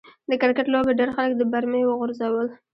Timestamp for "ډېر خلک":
0.99-1.33